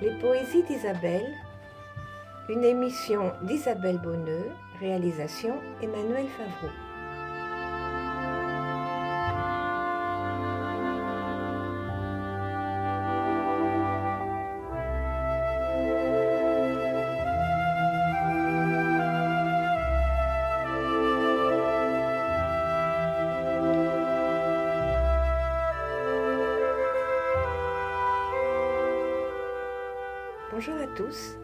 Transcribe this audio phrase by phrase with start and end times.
[0.00, 1.34] Les poésies d'Isabelle,
[2.48, 4.46] une émission d'Isabelle Bonneux,
[4.78, 6.72] réalisation Emmanuel Favreau.
[30.50, 31.36] Bonjour à tous.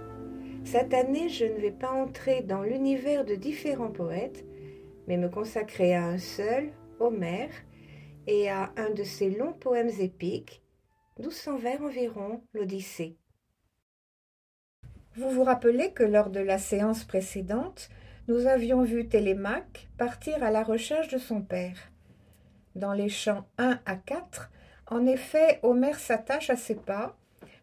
[0.64, 4.46] Cette année, je ne vais pas entrer dans l'univers de différents poètes,
[5.06, 7.50] mais me consacrer à un seul, Homère,
[8.26, 10.62] et à un de ses longs poèmes épiques,
[11.18, 13.18] 1200 vers environ, l'Odyssée.
[15.16, 17.90] Vous vous rappelez que lors de la séance précédente,
[18.26, 21.92] nous avions vu Télémaque partir à la recherche de son père.
[22.74, 24.50] Dans les chants 1 à 4,
[24.86, 27.18] en effet, Homère s'attache à ses pas,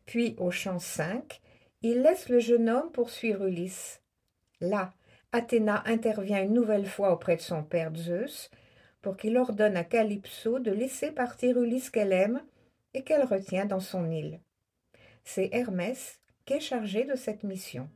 [0.06, 1.42] puis au chant 5,
[1.82, 4.02] il laisse le jeune homme poursuivre Ulysse.
[4.60, 4.94] Là,
[5.32, 8.50] Athéna intervient une nouvelle fois auprès de son père Zeus
[9.02, 12.42] pour qu'il ordonne à Calypso de laisser partir Ulysse qu'elle aime
[12.94, 14.40] et qu'elle retient dans son île.
[15.24, 17.90] C'est Hermès qui est chargé de cette mission.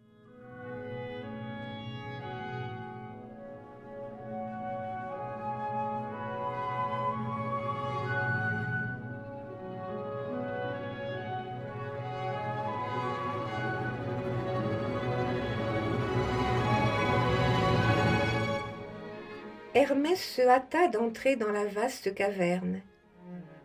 [19.85, 22.81] Hermès se hâta d'entrer dans la vaste caverne,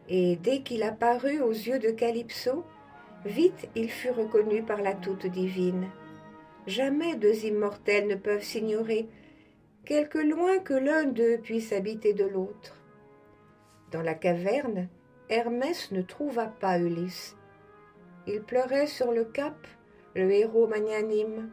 [0.07, 2.63] et dès qu'il apparut aux yeux de Calypso,
[3.25, 5.89] vite il fut reconnu par la toute divine.
[6.67, 9.09] Jamais deux immortels ne peuvent s'ignorer,
[9.87, 12.77] quelque loin que l'un d'eux puisse habiter de l'autre.
[13.91, 14.89] Dans la caverne,
[15.31, 17.35] Hermès ne trouva pas Ulysse.
[18.27, 19.67] Il pleurait sur le cap,
[20.15, 21.49] le héros magnanime.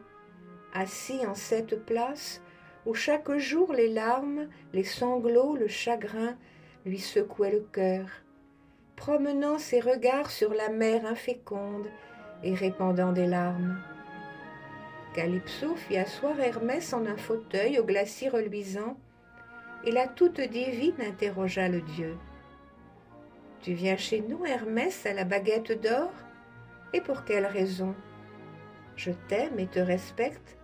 [0.74, 2.42] Assis en cette place,
[2.88, 6.38] où chaque jour les larmes, les sanglots, le chagrin
[6.86, 8.06] lui secouaient le cœur,
[8.96, 11.86] promenant ses regards sur la mer inféconde
[12.42, 13.78] et répandant des larmes.
[15.14, 18.96] Calypso fit asseoir Hermès en un fauteuil au glacis reluisant,
[19.84, 22.16] et la toute divine interrogea le dieu.
[23.60, 26.10] Tu viens chez nous, Hermès, à la baguette d'or?
[26.94, 27.94] Et pour quelle raison?
[28.96, 30.57] Je t'aime et te respecte,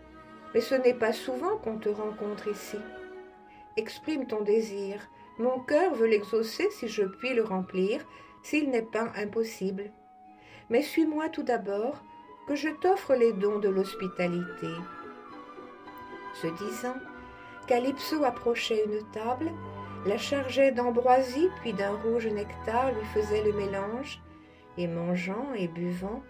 [0.54, 2.78] mais ce n'est pas souvent qu'on te rencontre ici.
[3.76, 5.00] Exprime ton désir.
[5.38, 8.06] Mon cœur veut l'exaucer si je puis le remplir,
[8.42, 9.91] s'il n'est pas impossible.
[10.70, 12.04] Mais suis-moi tout d'abord,
[12.47, 14.69] que je t'offre les dons de l'hospitalité.
[16.34, 16.97] Ce disant,
[17.66, 19.50] Calypso approchait une table,
[20.06, 24.20] la chargeait d'ambroisie puis d'un rouge nectar lui faisait le mélange,
[24.76, 26.22] et mangeant et buvant,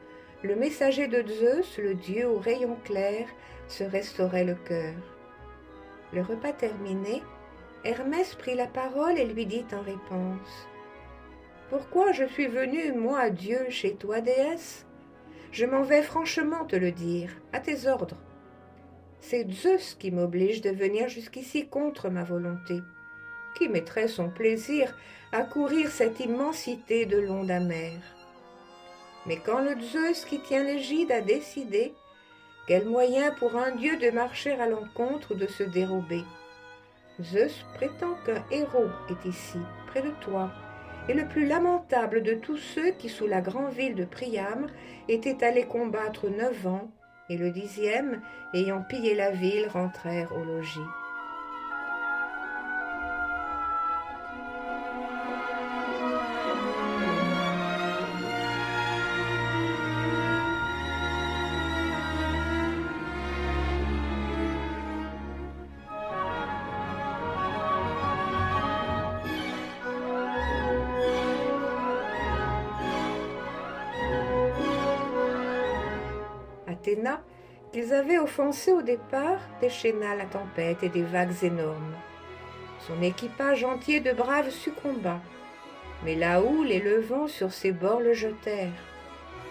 [0.44, 3.28] le messager de Zeus, le dieu aux rayons clairs,
[3.66, 4.94] se restaurait le cœur.
[6.12, 7.22] Le repas terminé,
[7.82, 10.68] Hermès prit la parole et lui dit en réponse
[11.70, 14.86] Pourquoi je suis venu, moi, Dieu, chez toi, déesse?
[15.50, 18.20] Je m'en vais franchement te le dire, à tes ordres.
[19.20, 22.80] C'est Zeus qui m'oblige de venir jusqu'ici contre ma volonté.
[23.56, 24.94] Qui mettrait son plaisir
[25.32, 28.23] à courir cette immensité de l'onde amère
[29.26, 31.94] mais quand le Zeus qui tient l'égide a décidé,
[32.66, 36.24] quel moyen pour un dieu de marcher à l'encontre de se dérober?
[37.22, 40.50] Zeus prétend qu'un héros est ici, près de toi,
[41.08, 44.66] et le plus lamentable de tous ceux qui, sous la grande ville de Priam,
[45.08, 46.90] étaient allés combattre neuf ans,
[47.28, 48.20] et le dixième,
[48.54, 50.80] ayant pillé la ville, rentrèrent au logis.
[77.74, 81.96] Qu'ils avaient offensé au départ, déchaîna la tempête et des vagues énormes.
[82.86, 85.20] Son équipage entier de braves succomba,
[86.04, 88.70] mais la houle et le vent sur ses bords le jetèrent.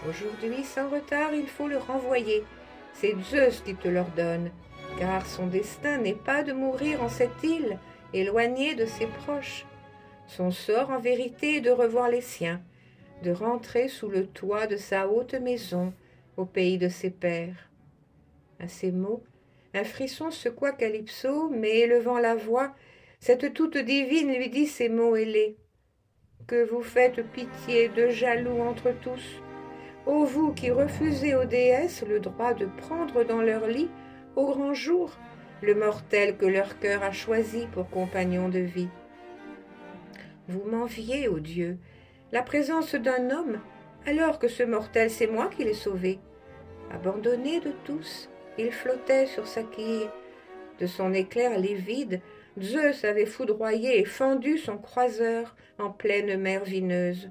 [0.08, 2.46] Aujourd'hui, sans retard, il faut le renvoyer.
[2.94, 4.52] C'est Zeus qui te l'ordonne,
[4.98, 7.78] car son destin n'est pas de mourir en cette île,
[8.14, 9.66] éloigné de ses proches.
[10.28, 12.62] Son sort, en vérité, est de revoir les siens,
[13.22, 15.92] de rentrer sous le toit de sa haute maison,
[16.38, 17.73] au pays de ses pères.
[18.59, 19.23] À ces mots,
[19.73, 22.73] un frisson secoua Calypso, mais élevant la voix,
[23.19, 25.57] cette toute divine lui dit ces mots ailés.
[26.47, 29.41] Que vous faites pitié de jaloux entre tous.
[30.05, 33.89] Ô vous qui refusez aux déesses le droit de prendre dans leur lit,
[34.35, 35.17] au grand jour,
[35.61, 38.89] le mortel que leur cœur a choisi pour compagnon de vie.
[40.50, 41.77] Vous m'enviez, ô Dieu,
[42.33, 43.61] la présence d'un homme,
[44.05, 46.19] alors que ce mortel, c'est moi qui l'ai sauvé.
[46.91, 50.09] Abandonné de tous, il flottait sur sa quille.
[50.79, 52.21] De son éclair livide,
[52.61, 57.29] Zeus avait foudroyé et fendu son croiseur en pleine mer vineuse.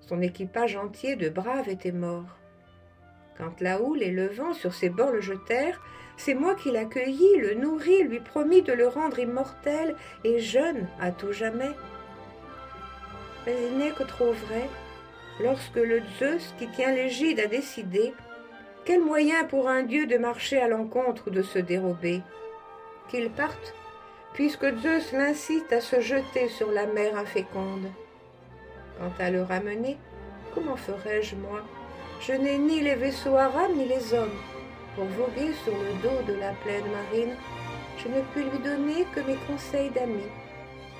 [0.00, 2.38] Son équipage entier de braves était mort.
[3.38, 5.82] Quand la houle et le vent sur ses bords le jetèrent,
[6.16, 9.94] c'est moi qui l'accueillis, le nourris, lui promis de le rendre immortel
[10.24, 11.72] et jeune à tout jamais.
[13.44, 14.68] Mais il n'est que trop vrai,
[15.40, 18.14] lorsque le Zeus qui tient l'égide a décidé,
[18.86, 22.22] quel moyen pour un dieu de marcher à l'encontre de se dérober
[23.10, 23.74] Qu'il parte,
[24.32, 27.90] puisque Zeus l'incite à se jeter sur la mer inféconde.
[28.96, 29.98] Quant à le ramener,
[30.54, 31.62] comment ferais-je, moi?
[32.20, 34.38] Je n'ai ni les vaisseaux à rame ni les hommes.
[34.94, 37.34] Pour voguer sur le dos de la plaine marine,
[37.98, 40.32] je ne puis lui donner que mes conseils d'amis,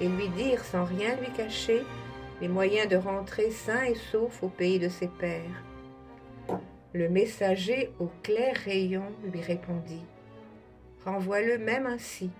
[0.00, 1.82] et lui dire sans rien lui cacher
[2.40, 5.65] les moyens de rentrer sain et sauf au pays de ses pères.
[6.96, 10.06] Le messager au clair rayon lui répondit
[11.04, 12.30] Renvoie-le même ainsi.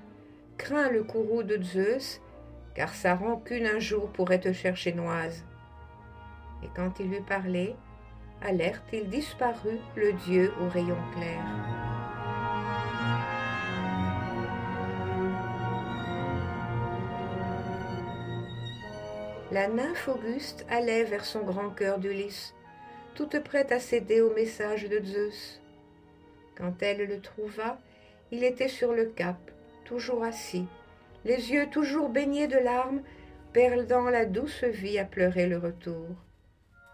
[0.57, 2.23] Crains le courroux de Zeus,
[2.75, 5.45] car sa rancune un jour pourrait te chercher noise.
[6.65, 7.77] Et quand il eut parlé,
[8.41, 11.45] alerte, il disparut, le dieu au rayon clair.
[19.53, 22.55] La nymphe Auguste allait vers son grand cœur d'Ulysse,
[23.17, 25.63] toute prête à céder au message de Zeus.
[26.55, 27.79] Quand elle le trouva,
[28.31, 29.39] il était sur le cap,
[29.87, 30.67] toujours assis,
[31.25, 33.01] les yeux toujours baignés de larmes,
[33.55, 36.09] perdant la douce vie à pleurer le retour.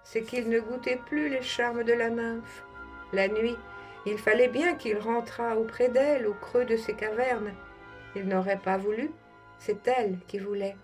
[0.05, 2.65] C'est qu'il ne goûtait plus les charmes de la nymphe.
[3.13, 3.57] La nuit,
[4.07, 7.53] il fallait bien qu'il rentrât auprès d'elle au creux de ses cavernes.
[8.15, 9.11] Il n'aurait pas voulu,
[9.59, 10.77] c'est elle qui voulait.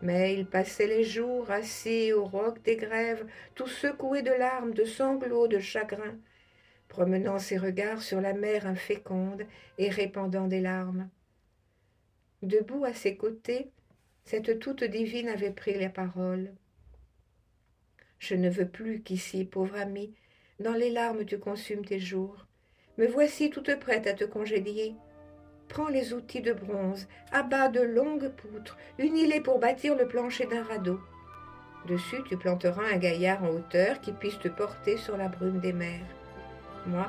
[0.00, 4.84] Mais il passait les jours assis au roc des grèves, tout secoué de larmes, de
[4.84, 6.16] sanglots, de chagrin,
[6.88, 9.44] promenant ses regards sur la mer inféconde
[9.76, 11.08] et répandant des larmes.
[12.42, 13.70] Debout à ses côtés,
[14.24, 16.52] cette toute divine avait pris la parole.
[18.18, 20.14] Je ne veux plus qu'ici, pauvre ami,
[20.60, 22.46] dans les larmes tu consumes tes jours.
[22.98, 24.94] Me voici toute prête à te congédier.
[25.68, 30.62] Prends les outils de bronze, abats de longues poutres, unis-les pour bâtir le plancher d'un
[30.62, 30.98] radeau.
[31.86, 35.72] Dessus, tu planteras un gaillard en hauteur qui puisse te porter sur la brume des
[35.72, 36.06] mers.
[36.86, 37.06] Moi,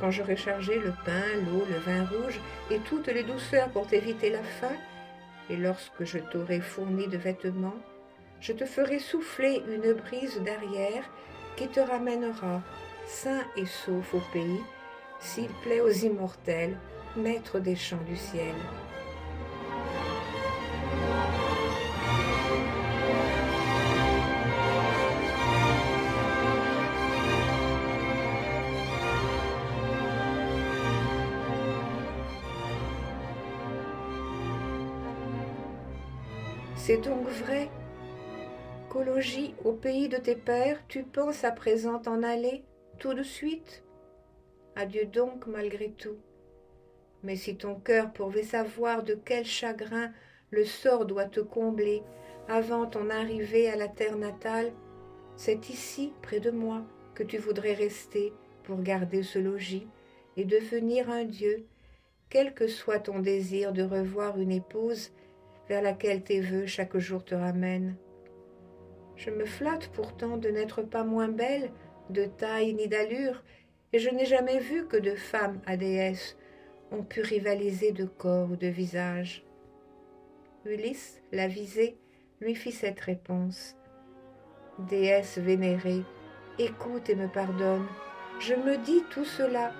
[0.00, 4.30] quand j'aurai chargé le pain, l'eau, le vin rouge et toutes les douceurs pour t'éviter
[4.30, 4.76] la faim,
[5.50, 7.80] et lorsque je t'aurai fourni de vêtements,
[8.40, 11.04] je te ferai souffler une brise d'arrière
[11.56, 12.62] qui te ramènera,
[13.06, 14.60] sain et sauf au pays,
[15.20, 16.76] s'il plaît aux immortels
[17.16, 18.54] maître des champs du ciel.
[36.84, 37.70] C'est donc vrai
[38.90, 42.64] qu'au logis, au pays de tes pères, tu penses à présent en aller
[42.98, 43.84] tout de suite?
[44.74, 46.16] Adieu donc malgré tout.
[47.22, 50.10] Mais si ton cœur pouvait savoir de quel chagrin
[50.50, 52.02] le sort doit te combler
[52.48, 54.72] avant ton arrivée à la terre natale,
[55.36, 56.82] c'est ici, près de moi,
[57.14, 58.32] que tu voudrais rester
[58.64, 59.86] pour garder ce logis
[60.36, 61.66] et devenir un Dieu,
[62.28, 65.10] quel que soit ton désir de revoir une épouse
[65.68, 67.96] vers laquelle tes voeux chaque jour te ramènent.
[69.16, 71.70] Je me flatte pourtant de n'être pas moins belle,
[72.10, 73.42] de taille ni d'allure,
[73.92, 75.76] et je n'ai jamais vu que de femmes à
[76.92, 79.44] ont pu rivaliser de corps ou de visage.
[80.64, 81.98] Ulysse, la visée,
[82.40, 83.76] lui fit cette réponse.
[84.78, 86.02] Déesse vénérée,
[86.58, 87.86] écoute et me pardonne.
[88.40, 89.72] Je me dis tout cela.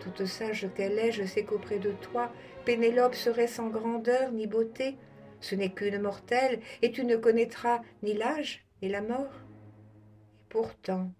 [0.00, 2.32] Toute sage qu'elle est, je sais qu'auprès de toi,
[2.64, 4.96] Pénélope serait sans grandeur ni beauté.
[5.40, 9.32] Ce n'est qu'une mortelle, et tu ne connaîtras ni l'âge ni la mort.
[9.32, 11.12] Et pourtant,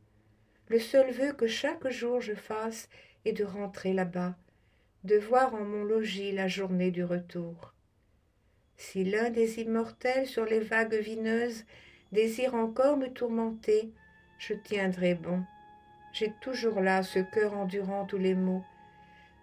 [0.69, 2.89] le seul vœu que chaque jour je fasse
[3.25, 4.37] est de rentrer là-bas,
[5.05, 7.75] de voir en mon logis la journée du retour.
[8.77, 11.65] Si l'un des immortels sur les vagues vineuses
[12.13, 13.93] désire encore me tourmenter,
[14.39, 15.43] je tiendrai bon.
[16.13, 18.65] J'ai toujours là ce cœur endurant tous les maux.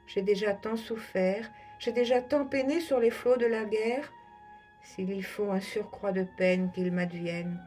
[0.07, 1.49] J'ai déjà tant souffert,
[1.79, 4.11] j'ai déjà tant peiné sur les flots de la guerre,
[4.81, 7.59] s'il y faut un surcroît de peine qu'il m'advienne.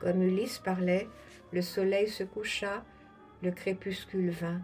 [0.00, 1.08] Comme Ulysse parlait,
[1.50, 2.84] Le soleil se coucha,
[3.42, 4.60] le crépuscule vint.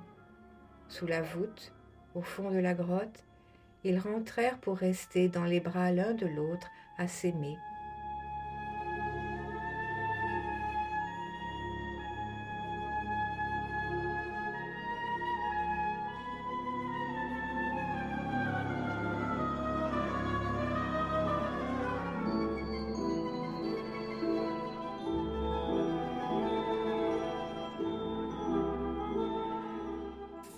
[0.88, 1.72] Sous la voûte,
[2.14, 3.24] au fond de la grotte,
[3.84, 7.56] ils rentrèrent pour rester dans les bras l'un de l'autre à s'aimer.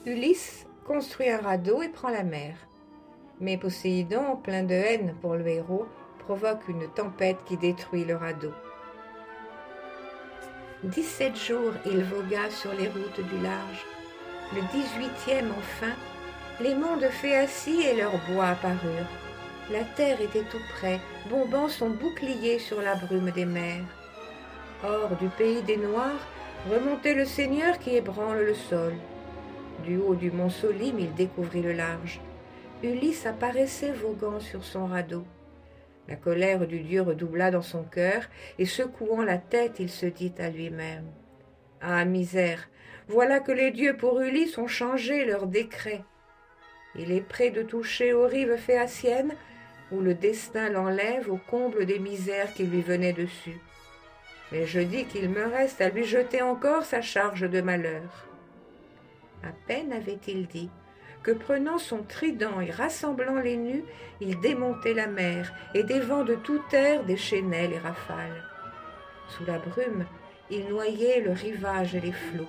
[0.07, 2.55] Ulysse construit un radeau et prend la mer.
[3.41, 5.87] Mais Poséidon, plein de haine pour le héros,
[6.21, 8.53] provoque une tempête qui détruit le radeau.
[10.85, 13.85] Dix-sept jours il vogua sur les routes du large.
[14.55, 15.93] Le dix-huitième enfin,
[16.61, 19.11] les monts de Phéacie et leurs bois apparurent.
[19.73, 23.83] La terre était tout près, bombant son bouclier sur la brume des mers.
[24.85, 26.29] Hors du pays des Noirs
[26.71, 28.93] remontait le Seigneur qui ébranle le sol.
[29.87, 32.21] Du haut du mont Solim, il découvrit le large.
[32.83, 35.25] Ulysse apparaissait voguant sur son radeau.
[36.09, 38.23] La colère du dieu redoubla dans son cœur,
[38.59, 41.07] et secouant la tête, il se dit à lui-même
[41.81, 42.69] Ah, misère
[43.07, 46.03] Voilà que les dieux pour Ulysse ont changé leur décret.
[46.97, 49.35] Il est prêt de toucher aux rives phéaciennes,
[49.93, 53.61] où le destin l'enlève au comble des misères qui lui venaient dessus.
[54.51, 58.27] Mais je dis qu'il me reste à lui jeter encore sa charge de malheur.
[59.47, 60.71] À peine avait-il dit
[61.23, 63.85] que prenant son trident et rassemblant les nus,
[64.21, 68.43] il démontait la mer, et des vents de toute terre déchaînaient les rafales.
[69.29, 70.05] Sous la brume,
[70.51, 72.49] il noyait le rivage et les flots.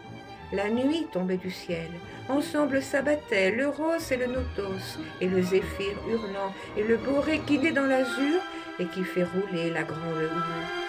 [0.53, 1.89] La nuit tombait du ciel.
[2.29, 7.85] Ensemble s'abattaient l'Euros et le Notos, et le Zéphyr hurlant, et le Boré qui dans
[7.85, 8.41] l'azur
[8.79, 10.86] et qui fait rouler la grande houle.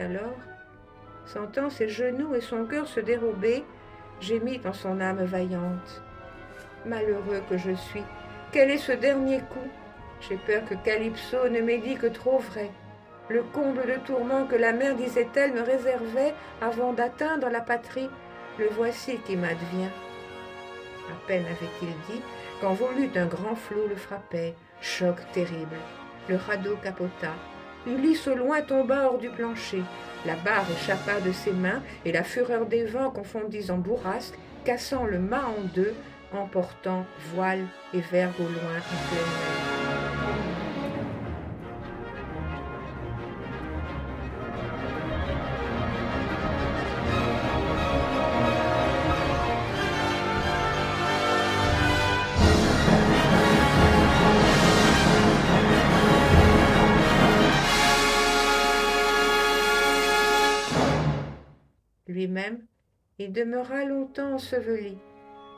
[0.00, 0.36] Alors,
[1.26, 3.64] sentant ses genoux et son cœur se dérober,
[4.20, 6.02] gémit en son âme vaillante.
[6.86, 8.04] Malheureux que je suis,
[8.52, 9.68] quel est ce dernier coup?
[10.20, 12.70] J'ai peur que Calypso ne m'ait dit que trop vrai.
[13.28, 18.10] Le comble de tourment que la mère, disait-elle, me réservait avant d'atteindre la patrie,
[18.58, 19.90] le voici qui m'advient.
[21.08, 22.22] À peine avait-il dit
[22.60, 25.76] quand voulut un grand flot le frappait, choc terrible.
[26.28, 27.32] Le radeau capota,
[27.86, 29.82] Ulysse au loin tomba hors du plancher.
[30.26, 34.34] La barre échappa de ses mains et la fureur des vents confondit en bourrasque,
[34.64, 35.94] cassant le mât en deux,
[36.32, 39.79] emportant voile et vergue au loin en pleine mer.
[63.20, 64.96] Il demeura longtemps enseveli,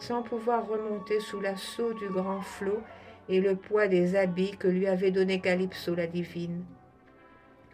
[0.00, 2.82] sans pouvoir remonter sous l'assaut du grand flot
[3.28, 6.64] et le poids des habits que lui avait donné Calypso la divine.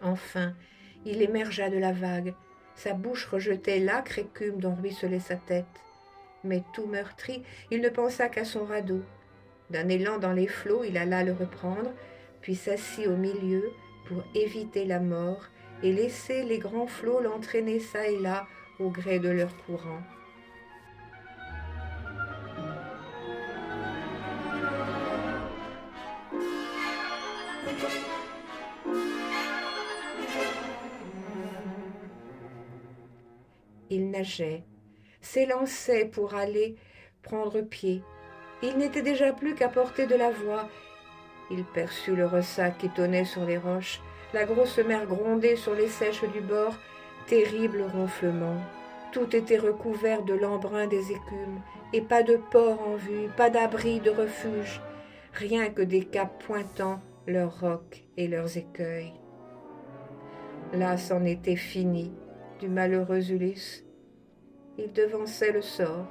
[0.02, 0.52] Enfin,
[1.06, 2.34] il émergea de la vague,
[2.74, 5.64] sa bouche rejetait l'âcre écume dont ruisselait sa tête.
[6.44, 9.00] Mais tout meurtri, il ne pensa qu'à son radeau.
[9.70, 11.92] D'un élan dans les flots, il alla le reprendre,
[12.42, 13.70] puis s'assit au milieu
[14.06, 15.46] pour éviter la mort
[15.82, 18.46] et laisser les grands flots l'entraîner çà et là
[18.80, 20.02] au gré de leur courant.
[33.90, 34.64] Il nageait,
[35.20, 36.76] s'élançait pour aller
[37.22, 38.02] prendre pied.
[38.62, 40.68] Il n'était déjà plus qu'à portée de la voie.
[41.50, 44.00] Il perçut le ressac qui tonnait sur les roches,
[44.34, 46.74] la grosse mer grondait sur les sèches du bord,
[47.28, 48.56] terrible ronflement.
[49.12, 51.60] Tout était recouvert de l'embrun des écumes,
[51.92, 54.80] et pas de port en vue, pas d'abri de refuge,
[55.32, 59.12] rien que des caps pointant leurs rocs et leurs écueils.
[60.72, 62.12] Là c'en était fini
[62.60, 63.84] du malheureux Ulysse.
[64.78, 66.06] Il devançait le sort,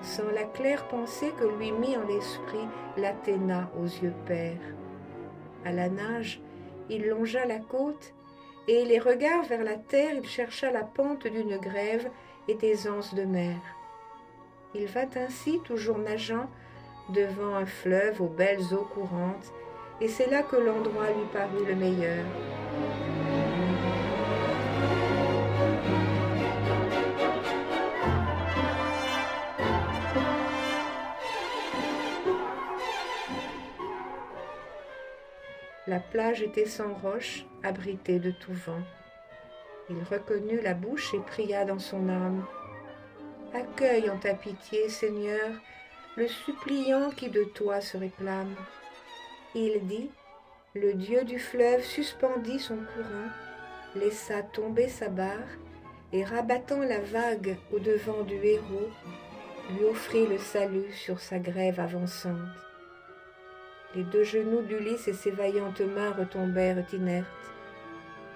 [0.00, 4.74] sans la claire pensée que lui mit en l'esprit l'Athéna aux yeux pères.
[5.64, 6.40] À la nage,
[6.88, 8.14] il longea la côte
[8.68, 12.10] et les regards vers la terre, il chercha la pente d'une grève
[12.48, 13.56] et des anses de mer.
[14.74, 16.50] Il vint ainsi, toujours nageant,
[17.08, 19.52] devant un fleuve aux belles eaux courantes,
[20.02, 22.24] et c'est là que l'endroit lui parut le meilleur.
[35.88, 38.82] La plage était sans roches, abritée de tout vent.
[39.88, 42.44] Il reconnut la bouche et pria dans son âme.
[43.54, 45.48] Accueille en ta pitié, Seigneur,
[46.18, 48.54] le suppliant qui de toi se réclame.
[49.54, 50.10] Il dit,
[50.74, 53.30] le dieu du fleuve suspendit son courant,
[53.94, 55.56] laissa tomber sa barre,
[56.12, 58.90] et rabattant la vague au devant du héros,
[59.70, 62.67] lui offrit le salut sur sa grève avançante.
[63.94, 67.26] Les deux genoux d'Ulysse et ses vaillantes mains retombèrent inertes.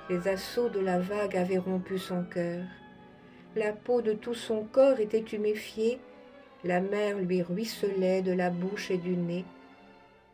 [0.08, 2.64] Les assauts de la vague avaient rompu son cœur.
[3.54, 6.00] La peau de tout son corps était tuméfiée,
[6.64, 9.44] la mer lui ruisselait de la bouche et du nez.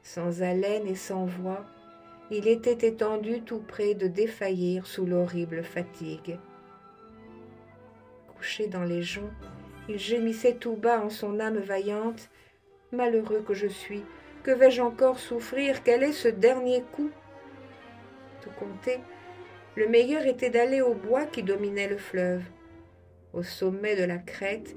[0.02, 1.64] Sans haleine et sans voix,
[2.30, 6.38] il était étendu tout près de défaillir sous l'horrible fatigue.
[8.37, 9.32] Couché dans les joncs,
[9.88, 12.28] il gémissait tout bas en son âme vaillante.
[12.92, 14.04] Malheureux que je suis,
[14.48, 15.82] que vais-je encore souffrir?
[15.82, 17.10] Quel est ce dernier coup?
[18.40, 18.98] Tout compté,
[19.76, 22.40] le meilleur était d'aller au bois qui dominait le fleuve.
[23.34, 24.74] Au sommet de la crête,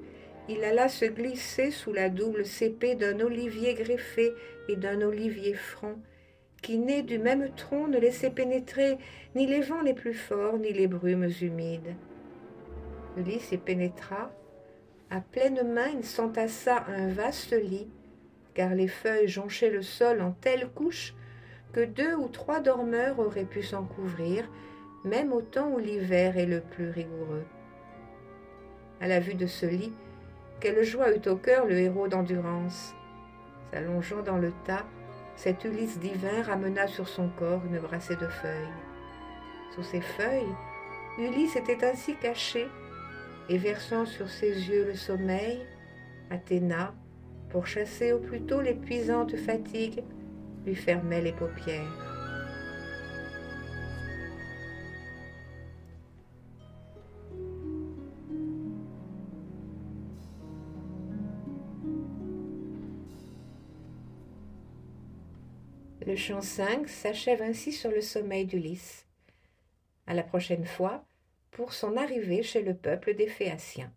[0.50, 4.34] il alla se glisser sous la double cépée d'un olivier greffé
[4.68, 5.96] et d'un olivier franc,
[6.62, 8.98] qui, nés du même tronc, ne laissaient pénétrer
[9.36, 11.96] ni les vents les plus forts, ni les brumes humides.
[13.16, 14.34] Ulysse y pénétra.
[15.10, 17.88] À pleine main, il s'entassa un vaste lit,
[18.54, 21.14] car les feuilles jonchaient le sol en telle couche
[21.74, 24.50] que deux ou trois dormeurs auraient pu s'en couvrir,
[25.06, 27.46] même au temps où l'hiver est le plus rigoureux.
[29.00, 29.94] À la vue de ce lit,
[30.60, 32.94] quelle joie eut au cœur le héros d'endurance.
[33.72, 34.86] S'allongeant dans le tas,
[35.36, 38.76] cet Ulysse divin ramena sur son corps une brassée de feuilles.
[39.74, 40.56] Sous ces feuilles,
[41.18, 42.68] Ulysse était ainsi caché,
[43.50, 45.66] et versant sur ses yeux le sommeil,
[46.30, 46.94] Athéna,
[47.52, 50.04] pour chasser au plus tôt l'épuisante fatigue,
[50.66, 52.08] lui fermait les paupières.
[66.08, 69.06] Le chant 5 s'achève ainsi sur le sommeil d'Ulysse.
[70.08, 71.06] À la prochaine fois
[71.52, 73.92] pour son arrivée chez le peuple des Phéaciens.